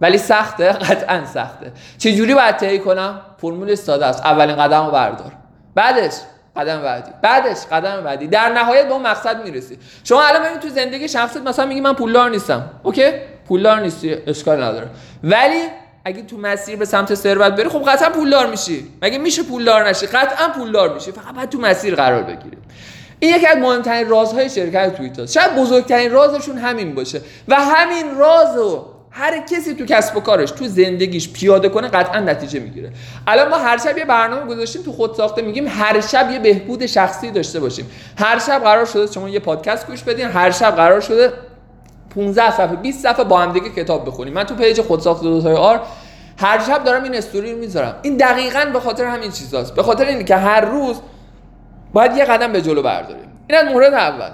ولی 0.00 0.18
سخته 0.18 0.72
قطعا 0.72 1.24
سخته. 1.24 1.72
چه 1.98 2.12
جوری 2.12 2.34
باید 2.34 2.56
طی 2.56 2.78
کنم؟ 2.78 3.20
فرمول 3.40 3.74
ساده 3.74 4.06
است. 4.06 4.24
اولین 4.24 4.56
قدم 4.56 4.84
رو 4.84 4.90
بردار. 4.90 5.32
بعدش 5.74 6.12
قدم 6.56 6.82
بعدی. 6.82 7.10
بعدش 7.22 7.56
قدم 7.72 8.04
بعدی. 8.04 8.26
در 8.26 8.48
نهایت 8.48 8.86
به 8.86 8.92
اون 8.92 9.02
مقصد 9.02 9.44
می‌رسی. 9.44 9.78
شما 10.04 10.22
الان 10.22 10.42
ببین 10.42 10.58
تو 10.58 10.68
زندگی 10.68 11.08
شخصیت 11.08 11.42
مثلا 11.42 11.66
میگی 11.66 11.80
من 11.80 11.92
پولدار 11.92 12.30
نیستم. 12.30 12.70
اوکی؟ 12.82 13.12
پولدار 13.48 13.80
نیستی. 13.80 14.16
اشکال 14.26 14.62
نداره. 14.62 14.86
ولی 15.24 15.62
اگه 16.04 16.22
تو 16.22 16.36
مسیر 16.36 16.76
به 16.76 16.84
سمت 16.84 17.14
ثروت 17.14 17.52
بری 17.52 17.68
خب 17.68 17.90
قطعا 17.90 18.10
پولدار 18.10 18.46
میشی. 18.46 18.88
مگه 19.02 19.18
میشه 19.18 19.42
پولدار 19.42 19.88
نشی؟ 19.88 20.06
قطعا 20.06 20.48
پولدار 20.48 20.94
میشی. 20.94 21.12
فقط 21.12 21.34
باید 21.34 21.48
تو 21.48 21.58
مسیر 21.58 21.94
قرار 21.94 22.22
بگیری. 22.22 22.56
این 23.20 23.36
یکی 23.36 23.46
از 23.46 23.56
مهمترین 23.56 24.08
رازهای 24.08 24.50
شرکت 24.50 24.96
توییتا 24.96 25.26
شاید 25.26 25.56
بزرگترین 25.56 26.12
رازشون 26.12 26.58
همین 26.58 26.94
باشه. 26.94 27.20
و 27.48 27.54
همین 27.54 28.18
رازو 28.18 28.97
هر 29.18 29.38
کسی 29.38 29.74
تو 29.74 29.84
کسب 29.84 30.16
و 30.16 30.20
کارش 30.20 30.50
تو 30.50 30.68
زندگیش 30.68 31.32
پیاده 31.32 31.68
کنه 31.68 31.88
قطعا 31.88 32.20
نتیجه 32.20 32.60
می‌گیره. 32.60 32.92
الان 33.26 33.48
ما 33.48 33.56
هر 33.56 33.78
شب 33.78 33.98
یه 33.98 34.04
برنامه 34.04 34.46
گذاشتیم 34.46 34.82
تو 34.82 34.92
خود 34.92 35.14
ساخته 35.14 35.42
میگیم 35.42 35.68
هر 35.68 36.00
شب 36.00 36.30
یه 36.30 36.38
بهبود 36.38 36.86
شخصی 36.86 37.30
داشته 37.30 37.60
باشیم. 37.60 37.90
هر 38.18 38.38
شب 38.38 38.58
قرار 38.58 38.84
شده 38.84 39.12
شما 39.12 39.28
یه 39.28 39.40
پادکست 39.40 39.86
گوش 39.86 40.02
بدین 40.02 40.26
هر 40.28 40.50
شب 40.50 40.76
قرار 40.76 41.00
شده 41.00 41.32
15 42.14 42.50
صفحه 42.50 42.76
20 42.76 43.02
صفحه 43.02 43.24
با 43.24 43.40
هم 43.40 43.52
دیگه 43.52 43.70
کتاب 43.70 44.06
بخونیم. 44.06 44.34
من 44.34 44.44
تو 44.44 44.54
page 44.54 44.80
خود 44.80 45.00
ساخته 45.00 45.22
dot 45.24 45.56
ir 45.58 45.80
هر 46.38 46.58
شب 46.58 46.84
دارم 46.84 47.02
این 47.02 47.14
استوری 47.14 47.52
رو 47.52 47.58
می‌ذارم. 47.58 47.94
این 48.02 48.16
دقیقا 48.16 48.64
به 48.72 48.80
خاطر 48.80 49.04
همین 49.04 49.30
چیزاست. 49.30 49.74
به 49.74 49.82
خاطر 49.82 50.04
اینکه 50.04 50.36
هر 50.36 50.60
روز 50.60 50.96
باید 51.92 52.16
یه 52.16 52.24
قدم 52.24 52.52
به 52.52 52.62
جلو 52.62 52.82
برداریم. 52.82 53.28
این 53.50 53.68
مورد 53.68 53.94
اول. 53.94 54.30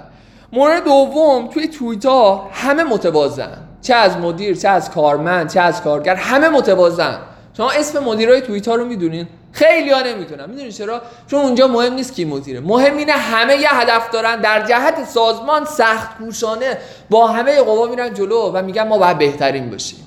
مورد 0.53 0.83
دوم 0.83 1.47
توی 1.47 1.67
تویوتا 1.67 2.49
همه 2.53 2.83
متواضعن. 2.83 3.64
چه 3.85 3.95
از 3.95 4.17
مدیر 4.17 4.55
چه 4.55 4.69
از 4.69 4.91
کارمند 4.91 5.49
چه 5.53 5.61
از 5.61 5.81
کارگر 5.81 6.15
همه 6.15 6.49
متواضعن. 6.49 7.17
شما 7.57 7.71
اسم 7.71 8.03
مدیرای 8.03 8.41
تویوتا 8.41 8.75
رو 8.75 8.85
می‌دونین؟ 8.85 9.27
خیلی 9.51 9.89
ها 9.91 10.01
نمی‌دونن 10.01 10.49
می‌دونین 10.49 10.71
چرا؟ 10.71 11.01
چون 11.27 11.39
اونجا 11.39 11.67
مهم 11.67 11.93
نیست 11.93 12.13
کی 12.13 12.25
مدیره. 12.25 12.59
مهم 12.59 12.97
اینه 12.97 13.11
همه 13.11 13.55
یه 13.55 13.69
هدف 13.71 14.09
دارن. 14.09 14.41
در 14.41 14.65
جهت 14.65 15.05
سازمان 15.05 15.65
سخت 15.65 16.17
کوشانه 16.17 16.77
با 17.09 17.27
همه 17.27 17.61
قوا 17.61 17.85
میرن 17.85 18.13
جلو 18.13 18.51
و 18.53 18.61
میگن 18.61 18.87
ما 18.87 18.97
باید 18.97 19.17
بهترین 19.17 19.69
باشیم. 19.69 19.99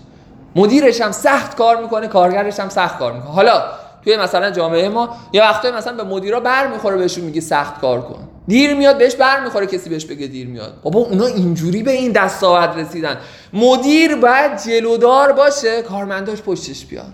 مدیرش 0.57 1.01
هم 1.01 1.13
سخت 1.13 1.57
کار 1.57 1.83
می‌کنه 1.83 2.09
کارگرش 2.09 2.61
هم 2.61 2.69
سخت 2.69 2.99
کار 2.99 3.13
می‌کنه. 3.13 3.33
حالا 3.33 3.63
توی 4.05 4.17
مثلا 4.17 4.51
جامعه 4.51 4.89
ما 4.89 5.17
یا 5.33 5.43
وقتی 5.43 5.71
مثلا 5.71 5.93
به 5.93 6.05
مدیرا 6.05 6.41
بر 6.41 6.67
می‌خوره 6.67 6.97
بهشون 6.97 7.25
میگه 7.25 7.41
سخت 7.41 7.81
کار 7.81 8.01
کن. 8.01 8.28
دیر 8.49 8.75
میاد 8.75 8.99
بهش 8.99 9.15
بر 9.15 9.45
می‌خوره 9.45 9.67
کسی 9.67 9.91
بهش 9.91 10.05
بگه 10.05 10.27
دیر 10.27 10.47
میاد. 10.47 10.81
بابا 10.83 11.01
اونا 11.01 11.27
اینجوری 11.27 11.83
به 11.83 11.91
این 11.91 12.13
دستاورد 12.13 12.79
رسیدن. 12.79 13.17
مدیر 13.53 14.17
باید 14.17 14.63
جلودار 14.67 15.33
باشه 15.33 15.83
کارمنداش 15.83 16.43
پشتش 16.43 16.85
بیاد. 16.85 17.13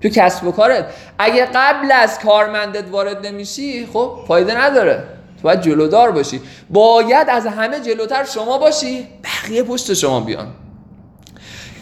تو 0.00 0.08
کسب 0.08 0.46
و 0.46 0.52
کارت. 0.52 0.86
اگه 1.18 1.48
قبل 1.54 1.92
از 1.92 2.18
کارمندت 2.18 2.84
وارد 2.90 3.26
نمیشی 3.26 3.86
خب 3.92 4.18
فایده 4.28 4.60
نداره. 4.64 5.04
تو 5.36 5.42
باید 5.42 5.60
جلودار 5.60 6.10
باشی. 6.10 6.40
باید 6.70 7.28
از 7.30 7.46
همه 7.46 7.80
جلوتر 7.80 8.24
شما 8.24 8.58
باشی 8.58 9.06
بقیه 9.24 9.62
پشت 9.62 9.94
شما 9.94 10.20
بیان. 10.20 10.46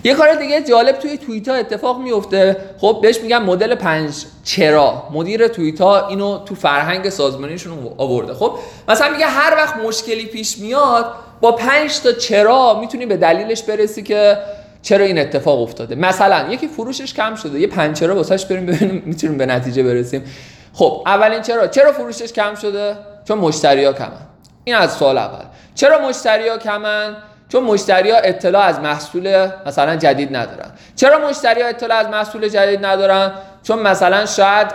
یه 0.07 0.15
کار 0.15 0.35
دیگه 0.35 0.63
جالب 0.63 0.99
توی 0.99 1.19
توییتا 1.19 1.55
اتفاق 1.55 1.99
میفته 1.99 2.57
خب 2.81 2.99
بهش 3.03 3.21
میگم 3.21 3.43
مدل 3.43 3.75
پنج 3.75 4.15
چرا. 4.45 5.03
مدیر 5.13 5.49
توییتا 5.49 6.09
اینو 6.09 6.39
تو 6.45 6.55
فرهنگ 6.55 7.09
سازمانیشون 7.09 7.79
آورده. 7.99 8.35
خب 8.35 8.59
مثلا 8.89 9.11
میگه 9.13 9.27
هر 9.27 9.55
وقت 9.57 9.77
مشکلی 9.77 10.27
پیش 10.27 10.59
میاد 10.59 11.13
با 11.41 11.53
پنج 11.53 12.01
تا 12.01 12.13
چرا 12.13 12.81
می‌تونی 12.81 13.07
به 13.07 13.17
دلیلش 13.17 13.63
برسی 13.63 14.03
که 14.03 14.39
چرا 14.83 15.05
این 15.05 15.19
اتفاق 15.19 15.63
افتاده. 15.63 15.95
مثلا 15.95 16.53
یکی 16.53 16.69
فروشش 16.69 17.15
کم 17.15 17.35
شده. 17.35 17.61
یه 17.61 17.67
پنج 17.67 17.99
چرا 17.99 18.17
واسش 18.17 18.47
بریم 18.47 18.67
ببینیم 18.67 19.03
می‌تونیم 19.07 19.39
به 19.39 19.47
نتیجه 19.47 19.83
برسیم. 19.83 20.25
خب 20.73 21.03
اولین 21.07 21.43
چرا؟ 21.43 21.67
چرا 21.67 21.93
فروشش 21.93 22.33
کم 22.33 22.55
شده؟ 22.55 22.97
چون 23.29 23.39
مشتریا 23.39 23.93
کمن. 23.93 24.27
این 24.65 24.77
از 24.77 24.93
سوال 24.97 25.19
اول. 25.19 25.45
چرا 25.75 26.09
مشتریا 26.09 26.59
کمن؟ 26.59 27.17
چون 27.49 27.65
مشتری 27.65 28.11
ها 28.11 28.19
اطلاع 28.19 28.63
از 28.63 28.81
محصول 28.81 29.49
مثلا 29.67 29.97
جدید 29.97 30.37
ندارن. 30.37 30.71
چرا 30.97 31.29
مشتری 31.29 31.63
ها 31.63 31.69
اطلاع 31.69 31.99
از 31.99 32.09
محصول 32.09 32.49
جدید 32.49 32.87
ندارن؟ 32.87 33.33
چون 33.63 33.79
مثلا 33.79 34.27
شاید 34.27 34.69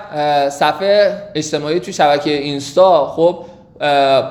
صفحه 0.50 1.24
اجتماعی 1.36 1.80
توی 1.80 1.94
شبکه 1.94 2.30
اینستا 2.30 3.08
خب 3.08 3.46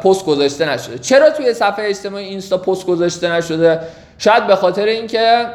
پست 0.02 0.25
گذاشته 0.25 0.68
نشده. 0.68 0.99
چرا 0.99 1.30
توی 1.30 1.54
صفحه 1.54 1.88
اجتماعی 1.88 2.25
اینستا 2.25 2.59
پست 2.59 2.87
گذاشته 2.87 3.32
نشده؟ 3.32 3.80
شاید 4.18 4.47
به 4.47 4.56
خاطر 4.56 4.85
اینکه 4.85 5.47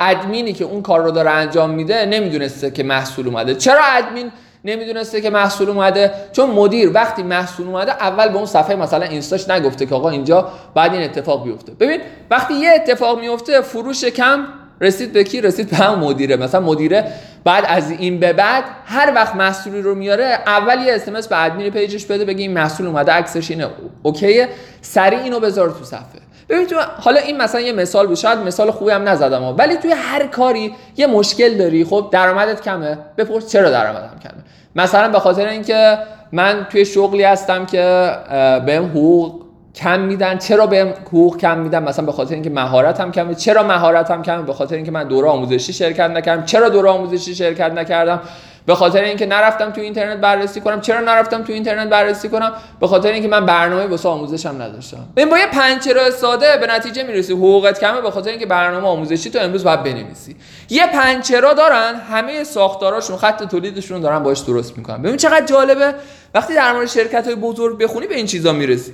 ادمینی 0.00 0.52
که 0.52 0.64
اون 0.64 0.82
کار 0.82 1.00
رو 1.00 1.10
داره 1.10 1.30
انجام 1.30 1.70
میده 1.70 2.06
نمی‌دونسته 2.06 2.70
که 2.70 2.82
محصول 2.82 3.26
اومده. 3.26 3.54
چرا 3.54 3.80
ادمین 3.84 4.32
نمی‌دونسته 4.64 5.20
که 5.20 5.30
محصول 5.30 5.68
اومده. 5.68 6.10
چون 6.32 6.50
مدیر 6.50 6.90
وقتی 6.94 7.22
محصول 7.22 7.66
اومده 7.66 7.92
اول 7.92 8.28
به 8.28 8.36
اون 8.36 8.46
صفحه 8.46 8.76
مثلا 8.76 9.06
اینستاش 9.06 9.48
نگفته 9.48 9.86
که 9.86 9.94
آقا 9.94 10.10
اینجا 10.10 10.48
بعد 10.74 10.94
این 10.94 11.02
اتفاق 11.02 11.44
بیفته. 11.44 11.72
ببین 11.72 12.00
وقتی 12.30 12.54
یه 12.54 12.70
اتفاق 12.74 13.20
میفته 13.20 13.60
فروش 13.60 14.04
کم 14.04 14.46
رسید 14.80 15.12
به 15.12 15.24
کی؟ 15.24 15.40
رسید 15.40 15.70
به 15.70 15.76
هم 15.76 15.98
مدیره. 15.98 16.36
مثلا 16.36 16.60
مدیره 16.60 17.12
بعد 17.44 17.64
از 17.68 17.90
این 17.90 18.20
به 18.20 18.32
بعد 18.32 18.64
هر 18.84 19.12
وقت 19.14 19.36
محصولی 19.36 19.82
رو 19.82 19.94
میاره 19.94 20.38
اول 20.46 20.86
یه 20.86 20.94
اسمس 20.94 21.28
به 21.28 21.44
ادمین 21.44 21.70
پیجش 21.70 22.06
بده 22.06 22.24
بگه 22.24 22.40
این 22.40 22.52
محصول 22.52 22.86
اومده 22.86 23.12
عکسش 23.12 23.50
اینه. 23.50 23.68
اوکیه؟ 24.02 24.48
سریع 24.82 25.18
اینو 25.18 25.40
بذار 25.40 25.70
تو 25.70 25.84
صفحه. 25.84 26.20
ببین 26.50 26.66
حالا 27.00 27.20
این 27.20 27.36
مثلا 27.36 27.60
یه 27.60 27.72
مثال 27.72 28.06
بود. 28.06 28.16
شاید 28.16 28.38
مثال 28.38 28.70
خوبی 28.70 28.90
هم 28.90 29.08
نزدم 29.08 29.54
ولی 29.58 29.76
توی 29.76 29.92
هر 29.92 30.26
کاری 30.26 30.74
یه 30.96 31.06
مشکل 31.06 31.58
داری. 31.58 31.84
خب 31.84 32.08
درآمدت 32.12 32.60
کمه. 32.60 32.98
بپرس 33.16 33.52
چرا 33.52 33.70
درآمدم 33.70 34.18
کمه. 34.22 34.42
مثلا 34.76 35.08
به 35.08 35.18
خاطر 35.18 35.48
اینکه 35.48 35.98
من 36.32 36.66
توی 36.70 36.84
شغلی 36.84 37.22
هستم 37.22 37.66
که 37.66 38.12
بهم 38.66 38.84
حقوق 38.84 39.40
کم 39.74 40.00
میدن. 40.00 40.38
چرا 40.38 40.66
بهم 40.66 40.88
حقوق 40.88 41.36
کم 41.36 41.58
میدن؟ 41.58 41.82
مثلا 41.82 42.06
به 42.06 42.12
خاطر 42.12 42.34
اینکه 42.34 42.50
مهارتم 42.50 43.10
کمه. 43.10 43.34
چرا 43.34 43.62
مهارتم 43.62 44.22
کمه؟ 44.22 44.42
به 44.42 44.52
خاطر 44.52 44.76
اینکه 44.76 44.90
من 44.90 45.04
دوره 45.04 45.28
آموزشی 45.28 45.72
شرکت 45.72 46.10
نکردم. 46.10 46.44
چرا 46.44 46.68
دوره 46.68 46.90
آموزشی 46.90 47.34
شرکت 47.34 47.72
نکردم؟ 47.72 48.20
به 48.66 48.74
خاطر 48.74 49.02
اینکه 49.02 49.26
نرفتم 49.26 49.70
تو 49.70 49.80
اینترنت 49.80 50.18
بررسی 50.18 50.60
کنم. 50.60 50.80
چرا 50.80 51.00
نرفتم 51.00 51.42
تو 51.42 51.52
اینترنت 51.52 51.88
بررسی 51.88 52.28
کنم؟ 52.28 52.52
به 52.80 52.86
خاطر 52.86 53.12
اینکه 53.12 53.28
من 53.28 53.46
برنامه 53.46 53.86
واسه 53.86 54.08
آموزشم 54.08 54.62
نداشتم. 54.62 55.08
این 55.16 55.30
با 55.30 55.38
یه 55.38 55.46
پنچرا 55.46 56.10
ساده 56.10 56.56
به 56.56 56.66
نتیجه 56.66 57.02
می‌رسی. 57.02 57.32
حقوقت 57.32 57.80
کمه 57.80 58.00
به 58.00 58.10
خاطر 58.10 58.30
اینکه 58.30 58.46
برنامه 58.46 58.88
آموزشی 58.88 59.30
تو 59.30 59.38
امروز 59.38 59.64
باید 59.64 59.82
بنویسی. 59.82 60.36
یه 60.70 60.86
پنچرا 60.86 61.52
دارن 61.52 61.94
همه 62.10 62.44
ساختاراشون 62.44 63.16
خط 63.16 63.42
تولیدشون 63.42 64.00
دارن 64.00 64.22
باش 64.22 64.38
درست 64.38 64.78
می‌کنن. 64.78 65.02
ببین 65.02 65.16
چقدر 65.16 65.46
جالبه؟ 65.46 65.94
وقتی 66.34 66.54
در 66.54 66.72
مورد 66.72 66.88
شرکت 66.88 67.26
های 67.26 67.34
بزرگ 67.34 67.78
بخونی 67.78 68.06
به 68.06 68.16
این 68.16 68.26
چیزا 68.26 68.52
می‌رسی. 68.52 68.92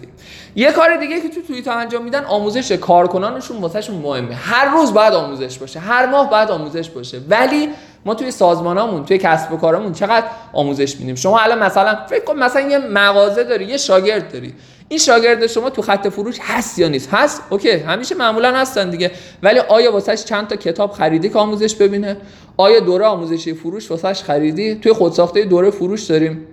یه 0.56 0.72
کار 0.72 0.96
دیگه 0.96 1.20
که 1.20 1.28
تو 1.28 1.42
توییت 1.42 1.68
انجام 1.68 2.04
میدن 2.04 2.24
آموزش 2.24 2.72
کارکنانشون 2.72 3.56
واسهشون 3.56 3.96
مهمه. 3.96 4.34
هر 4.34 4.70
روز 4.70 4.94
باید 4.94 5.14
آموزش 5.14 5.58
باشه 5.58 5.80
هر 5.80 6.06
ماه 6.06 6.30
باید 6.30 6.50
آموزش 6.50 6.90
باشه. 6.90 7.20
ولی 7.28 7.68
ما 8.04 8.14
توی 8.14 8.30
سازمانامون 8.30 9.04
توی 9.04 9.18
کسب 9.18 9.52
و 9.52 9.56
کارمون 9.56 9.92
چقدر 9.92 10.26
آموزش 10.52 10.96
میدیم؟ 10.96 11.14
شما 11.14 11.38
الان 11.38 11.58
مثلا 11.58 11.98
فکر 12.10 12.24
کن 12.24 12.36
مثلا 12.36 12.62
یه 12.62 12.78
مغازه 12.78 13.44
داری 13.44 13.64
یه 13.64 13.76
شاگرد 13.76 14.32
داری. 14.32 14.54
این 14.88 14.98
شاگرد 14.98 15.46
شما 15.46 15.70
تو 15.70 15.82
خط 15.82 16.08
فروش 16.08 16.36
هست 16.40 16.78
یا 16.78 16.88
نیست؟ 16.88 17.08
هست؟ 17.12 17.42
اوکی 17.50 17.70
همیشه 17.70 18.14
معمولا 18.14 18.56
هستن 18.56 18.90
دیگه. 18.90 19.10
ولی 19.42 19.58
آیا 19.58 19.92
واسهش 19.92 20.24
چند 20.24 20.46
تا 20.46 20.56
کتاب 20.56 20.92
خریدی 20.92 21.28
که 21.28 21.38
آموزش 21.38 21.74
ببینه؟ 21.74 22.16
آیا 22.56 22.80
دوره 22.80 23.04
آموزشی 23.06 23.54
فروش 23.54 23.90
واسهش 23.90 24.22
خریدی؟ 24.22 24.74
توی 24.74 24.92
خودساخته 24.92 25.44
دوره 25.44 25.70
فروش 25.70 26.02
داریم. 26.02 26.46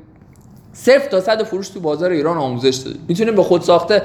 صفر 0.73 1.07
تا 1.09 1.21
صد 1.21 1.43
فروش 1.43 1.69
تو 1.69 1.79
بازار 1.79 2.11
ایران 2.11 2.37
آموزش 2.37 2.75
دادیم 2.75 3.05
می‌تونیم 3.07 3.35
به 3.35 3.43
خودساخته 3.43 4.01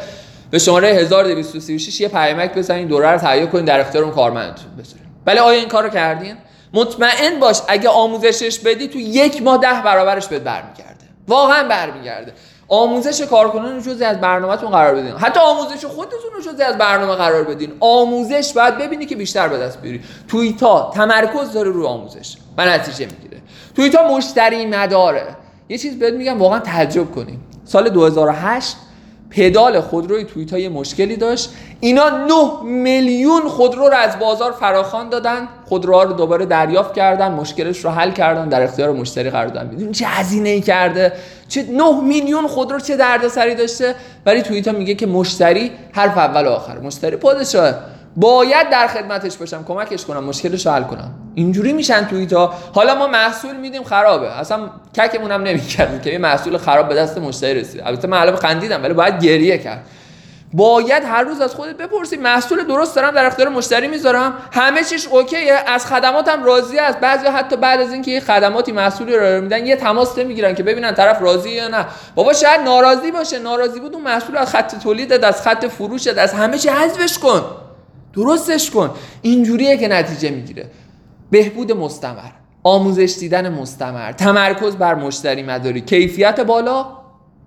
به 0.50 0.58
شماره 0.58 0.88
1236 0.88 2.00
یه 2.00 2.08
پیامک 2.08 2.54
بزنین 2.54 2.88
دوره 2.88 3.10
رو 3.10 3.18
تهیه 3.18 3.46
کنین 3.46 3.64
در 3.64 3.80
اختیار 3.80 4.04
اون 4.04 4.12
کارمندتون 4.12 4.76
بذارین 4.78 5.06
ولی 5.26 5.38
آیا 5.38 5.58
این 5.58 5.68
کارو 5.68 5.88
کردین؟ 5.88 6.36
مطمئن 6.72 7.40
باش 7.40 7.60
اگه 7.68 7.88
آموزشش 7.88 8.58
بدی 8.58 8.88
تو 8.88 8.98
یک 8.98 9.42
ماه 9.42 9.58
ده 9.58 9.82
برابرش 9.84 10.26
بهت 10.26 10.42
برمیگرده. 10.42 11.04
واقعا 11.28 11.68
برمیگرده. 11.68 12.32
آموزش 12.68 13.22
کارکنان 13.22 13.74
رو 13.74 13.80
جزی 13.80 14.04
از 14.04 14.20
برنامهتون 14.20 14.70
قرار 14.70 14.94
بدین. 14.94 15.12
حتی 15.12 15.40
آموزش 15.40 15.84
خودتون 15.84 16.30
رو 16.36 16.52
جزی 16.52 16.62
از 16.62 16.78
برنامه 16.78 17.14
قرار 17.14 17.44
بدین. 17.44 17.72
آموزش 17.80 18.52
باید 18.52 18.78
ببینی 18.78 19.06
که 19.06 19.16
بیشتر 19.16 19.48
به 19.48 19.58
دست 19.58 19.80
بیاری. 19.80 20.00
توییتا 20.28 20.90
تمرکز 20.94 21.52
داره 21.52 21.70
روی 21.70 21.86
آموزش. 21.86 22.36
و 22.58 22.66
نتیجه 22.66 23.06
می‌گیره. 23.06 23.42
توییتا 23.76 24.16
مشتری 24.16 24.66
نداره 24.66 25.36
یه 25.68 25.78
چیز 25.78 25.98
بهت 25.98 26.14
میگم 26.14 26.38
واقعا 26.38 26.58
تعجب 26.58 27.10
کنیم 27.10 27.40
سال 27.64 27.88
2008 27.88 28.76
پدال 29.30 29.80
خودروی 29.80 30.24
توییت 30.24 30.52
های 30.52 30.68
مشکلی 30.68 31.16
داشت. 31.16 31.50
اینا 31.80 32.08
9 32.08 32.34
میلیون 32.64 33.48
خودرو 33.48 33.88
رو 33.88 33.94
از 33.94 34.18
بازار 34.18 34.52
فراخوان 34.52 35.08
دادن. 35.08 35.48
خودروها 35.64 36.02
رو 36.02 36.12
دوباره 36.12 36.46
دریافت 36.46 36.94
کردن 36.94 37.32
مشکلش 37.32 37.84
رو 37.84 37.90
حل 37.90 38.10
کردن 38.10 38.48
در 38.48 38.62
اختیار 38.62 38.92
مشتری 38.92 39.30
قرار 39.30 39.46
دادن. 39.46 39.68
ببین 39.68 39.92
چه 39.92 40.06
هزینه 40.06 40.60
کرده؟ 40.60 41.12
چه 41.48 41.62
9 41.62 42.00
میلیون 42.02 42.46
خودرو 42.46 42.80
چه 42.80 42.96
دردسری 42.96 43.54
داشته؟ 43.54 43.94
ولی 44.26 44.42
توییتا 44.42 44.72
میگه 44.72 44.94
که 44.94 45.06
مشتری 45.06 45.70
حرف 45.92 46.18
اول 46.18 46.46
و 46.46 46.50
آخر 46.50 46.78
مشتری 46.78 47.16
پادشاه. 47.16 47.74
باید 48.16 48.70
در 48.70 48.86
خدمتش 48.86 49.36
باشم 49.36 49.64
کمکش 49.68 50.04
کنم 50.04 50.24
مشکلش 50.24 50.66
رو 50.66 50.72
حل 50.72 50.82
کنم. 50.82 51.10
اینجوری 51.38 51.72
میشن 51.72 52.06
توییتا 52.06 52.54
حالا 52.74 52.94
ما 52.94 53.06
محصول 53.06 53.56
میدیم 53.56 53.84
خرابه. 53.84 54.38
اصلا 54.38 54.70
ککمون 54.96 55.32
هم 55.32 55.42
نمی‌کردیم 55.42 56.00
که 56.00 56.10
این 56.10 56.20
محصول 56.20 56.58
خراب 56.58 56.88
به 56.88 56.94
دست 56.94 57.18
مشتری 57.18 57.60
رسید. 57.60 57.80
البته 57.84 58.08
من 58.08 58.18
الان 58.18 58.36
خندیدم 58.36 58.82
ولی 58.82 58.94
باید 58.94 59.24
گریه 59.24 59.58
کرد. 59.58 59.86
باید 60.52 61.04
هر 61.04 61.22
روز 61.22 61.40
از 61.40 61.54
خودت 61.54 61.76
بپرسی 61.76 62.16
محصول 62.16 62.64
درست 62.64 62.96
دارم 62.96 63.10
در 63.10 63.26
اختیار 63.26 63.48
مشتری 63.48 63.88
می‌ذارم. 63.88 64.34
همه 64.52 64.84
چیش 64.84 65.06
اوکیه. 65.06 65.62
از 65.66 65.86
خدماتم 65.86 66.44
راضی 66.44 66.78
است 66.78 66.98
بعضی 66.98 67.26
حتی 67.26 67.56
بعد 67.56 67.80
از 67.80 67.92
اینکه 67.92 68.10
یه 68.10 68.20
خدماتی 68.20 68.72
محصولی 68.72 69.16
رو 69.16 69.40
میدن 69.40 69.66
یه 69.66 69.76
تماس 69.76 70.18
نمی‌گیرن 70.18 70.54
که 70.54 70.62
ببینن 70.62 70.94
طرف 70.94 71.22
راضی 71.22 71.50
یا 71.50 71.68
نه. 71.68 71.86
بابا 72.14 72.32
شاید 72.32 72.60
ناراضی 72.60 73.10
باشه. 73.10 73.38
ناراضی 73.38 73.80
بود 73.80 73.94
اون 73.94 74.02
محصول 74.02 74.36
از 74.36 74.50
خط 74.50 74.82
تولیدت 74.82 75.24
از 75.24 75.42
خط 75.42 75.66
فروشت 75.66 76.18
از 76.18 76.32
همه 76.32 76.58
چی. 76.58 76.68
حذفش 76.68 77.18
کن. 77.18 77.42
درستش 78.16 78.70
کن. 78.70 78.90
اینجوریه 79.22 79.76
که 79.76 79.88
نتیجه 79.88 80.30
می‌گیره. 80.30 80.66
بهبود 81.30 81.72
مستمر 81.72 82.30
آموزش 82.62 83.16
دیدن 83.20 83.48
مستمر 83.48 84.12
تمرکز 84.12 84.76
بر 84.76 84.94
مشتری 84.94 85.42
مداری. 85.42 85.80
کیفیت 85.80 86.40
بالا 86.40 86.86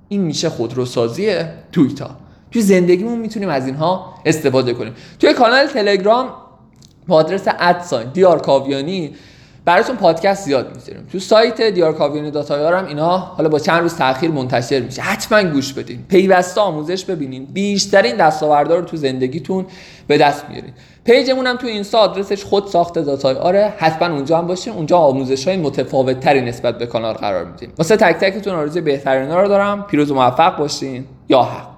این 0.10 0.22
میشه 0.22 0.50
خودروسازی 0.50 1.36
تویوتا. 1.72 2.10
توی 2.52 2.62
زندگیمون 2.62 3.20
می‌تونیم 3.20 3.50
از 3.50 3.66
اینها 3.66 4.14
استفاده 4.26 4.74
کنیم. 4.74 4.94
توی 5.20 5.34
کانال 5.34 5.68
تلگرام 5.68 6.30
با 7.08 7.16
آدرس 7.16 7.44
at 7.48 7.68
sign 7.68 8.10
دیار 8.10 8.42
کاویانی 8.42 9.16
براتون 9.66 9.96
پادکست 9.96 10.46
زیاد 10.46 10.76
می‌ذاریم 10.76 11.08
تو 11.12 11.20
سایت 11.20 11.62
دیار 11.62 11.94
کاویانی 11.94 12.32
dot 12.32 12.57
ir 12.57 12.74
هم 12.74 12.86
اینا 12.86 13.18
حالا 13.18 13.50
با 13.50 13.60
چند 13.60 13.82
روز 13.82 13.96
تاخیر 13.96 14.32
منتشر 14.32 14.80
میشه. 14.80 15.02
حتما 15.02 15.44
گوش 15.44 15.74
بدین. 15.74 16.06
پیوسته 16.10 16.62
آموزش 16.62 17.06
ببینین. 17.06 17.46
بیشترین 17.46 18.16
دستاوردها 18.16 18.76
رو 18.76 18.86
تو 18.86 18.98
زندگیتون 18.98 19.66
به 20.08 20.18
دست 20.18 20.46
میارین. 20.50 20.74
page 21.04 21.29
مون 21.29 21.48
هم 21.48 21.58
تو 21.58 21.68
اینستا 21.68 21.98
آدرسش 21.98 22.44
خود 22.44 22.68
ساخته 22.68 23.02
dot 23.02 23.36
ir 23.36 23.55
ه. 23.55 23.74
حتما 23.78 24.16
اونجا 24.16 24.38
هم 24.38 24.48
باشین. 24.48 24.74
اونجا 24.74 24.98
آموزش 24.98 25.48
های 25.48 25.58
متفاوت 25.58 26.20
تری 26.20 26.42
نسبت 26.42 26.78
به 26.78 26.86
کانال 26.86 27.14
قرار 27.14 27.46
میدیم. 27.46 27.74
واسه 27.78 27.98
تک 27.98 28.16
تکتون 28.16 28.54
آرزوی 28.54 28.82
بهترین 28.82 29.32
رو 29.32 29.48
دارم. 29.48 29.84
پیروز 29.84 30.12
و 30.12 30.16
موفق 30.16 30.58
باشین. 30.58 31.06
یا 31.30 31.42
حق. 31.44 31.71